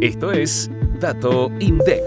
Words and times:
Esto 0.00 0.30
es 0.30 0.70
Dato 1.00 1.50
INDEC. 1.58 2.02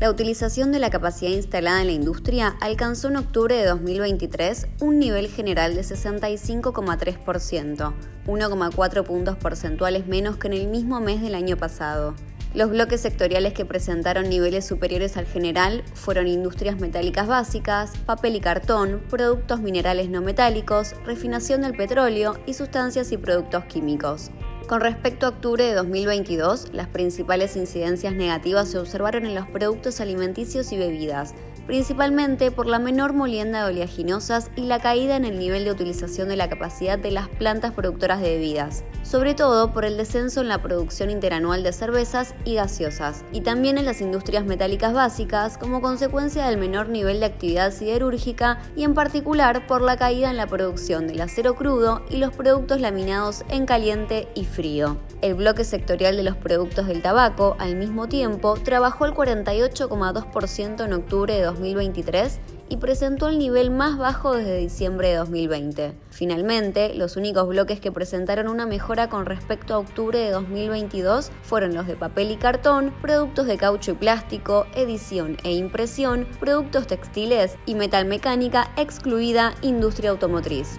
La 0.00 0.10
utilización 0.10 0.72
de 0.72 0.78
la 0.78 0.88
capacidad 0.88 1.30
instalada 1.30 1.82
en 1.82 1.88
la 1.88 1.92
industria 1.92 2.56
alcanzó 2.62 3.08
en 3.08 3.16
octubre 3.16 3.54
de 3.54 3.66
2023 3.66 4.68
un 4.80 4.98
nivel 4.98 5.28
general 5.28 5.74
de 5.74 5.82
65,3%, 5.82 7.92
1,4 8.26 9.04
puntos 9.04 9.36
porcentuales 9.36 10.06
menos 10.06 10.38
que 10.38 10.46
en 10.46 10.54
el 10.54 10.68
mismo 10.68 11.00
mes 11.00 11.20
del 11.20 11.34
año 11.34 11.58
pasado. 11.58 12.14
Los 12.54 12.70
bloques 12.70 13.00
sectoriales 13.00 13.52
que 13.52 13.64
presentaron 13.64 14.28
niveles 14.28 14.64
superiores 14.64 15.16
al 15.16 15.26
general 15.26 15.82
fueron 15.94 16.28
industrias 16.28 16.78
metálicas 16.78 17.26
básicas, 17.26 17.90
papel 18.06 18.36
y 18.36 18.40
cartón, 18.40 19.02
productos 19.10 19.60
minerales 19.60 20.08
no 20.08 20.22
metálicos, 20.22 20.94
refinación 21.04 21.62
del 21.62 21.76
petróleo 21.76 22.38
y 22.46 22.54
sustancias 22.54 23.10
y 23.10 23.16
productos 23.16 23.64
químicos. 23.64 24.30
Con 24.68 24.80
respecto 24.80 25.26
a 25.26 25.28
octubre 25.28 25.62
de 25.62 25.74
2022, 25.74 26.72
las 26.72 26.88
principales 26.88 27.54
incidencias 27.54 28.14
negativas 28.14 28.70
se 28.70 28.78
observaron 28.78 29.26
en 29.26 29.34
los 29.34 29.46
productos 29.46 30.00
alimenticios 30.00 30.72
y 30.72 30.78
bebidas, 30.78 31.34
principalmente 31.66 32.50
por 32.50 32.66
la 32.66 32.78
menor 32.78 33.12
molienda 33.12 33.64
de 33.64 33.72
oleaginosas 33.72 34.50
y 34.56 34.62
la 34.62 34.80
caída 34.80 35.16
en 35.16 35.26
el 35.26 35.38
nivel 35.38 35.64
de 35.64 35.70
utilización 35.70 36.28
de 36.28 36.36
la 36.36 36.48
capacidad 36.48 36.98
de 36.98 37.10
las 37.10 37.28
plantas 37.28 37.72
productoras 37.72 38.20
de 38.20 38.30
bebidas, 38.30 38.84
sobre 39.02 39.34
todo 39.34 39.72
por 39.72 39.84
el 39.84 39.98
descenso 39.98 40.40
en 40.40 40.48
la 40.48 40.62
producción 40.62 41.10
interanual 41.10 41.62
de 41.62 41.72
cervezas 41.72 42.34
y 42.44 42.54
gaseosas, 42.54 43.24
y 43.32 43.42
también 43.42 43.76
en 43.76 43.84
las 43.84 44.00
industrias 44.00 44.44
metálicas 44.44 44.94
básicas 44.94 45.58
como 45.58 45.82
consecuencia 45.82 46.46
del 46.46 46.56
menor 46.56 46.88
nivel 46.88 47.20
de 47.20 47.26
actividad 47.26 47.70
siderúrgica 47.70 48.60
y 48.76 48.84
en 48.84 48.94
particular 48.94 49.66
por 49.66 49.82
la 49.82 49.98
caída 49.98 50.30
en 50.30 50.38
la 50.38 50.46
producción 50.46 51.06
del 51.06 51.20
acero 51.20 51.54
crudo 51.54 52.02
y 52.08 52.16
los 52.16 52.34
productos 52.34 52.80
laminados 52.80 53.44
en 53.48 53.66
caliente 53.66 54.28
y 54.34 54.44
frío. 54.54 54.96
El 55.20 55.34
bloque 55.34 55.64
sectorial 55.64 56.16
de 56.16 56.22
los 56.22 56.36
productos 56.36 56.86
del 56.86 57.02
tabaco, 57.02 57.56
al 57.58 57.76
mismo 57.76 58.08
tiempo, 58.08 58.54
trabajó 58.54 59.04
el 59.04 59.12
48,2% 59.12 60.84
en 60.84 60.92
octubre 60.92 61.34
de 61.34 61.42
2023 61.42 62.40
y 62.68 62.76
presentó 62.78 63.28
el 63.28 63.38
nivel 63.38 63.70
más 63.70 63.98
bajo 63.98 64.34
desde 64.34 64.56
diciembre 64.56 65.08
de 65.08 65.16
2020. 65.16 65.92
Finalmente, 66.10 66.94
los 66.94 67.16
únicos 67.16 67.48
bloques 67.48 67.80
que 67.80 67.92
presentaron 67.92 68.48
una 68.48 68.66
mejora 68.66 69.08
con 69.08 69.26
respecto 69.26 69.74
a 69.74 69.78
octubre 69.78 70.18
de 70.18 70.30
2022 70.30 71.30
fueron 71.42 71.74
los 71.74 71.86
de 71.86 71.96
papel 71.96 72.30
y 72.30 72.36
cartón, 72.36 72.94
productos 73.02 73.46
de 73.46 73.58
caucho 73.58 73.92
y 73.92 73.94
plástico, 73.94 74.66
edición 74.74 75.36
e 75.44 75.52
impresión, 75.52 76.26
productos 76.40 76.86
textiles 76.86 77.56
y 77.66 77.74
metalmecánica, 77.74 78.70
excluida 78.76 79.54
industria 79.62 80.10
automotriz 80.10 80.78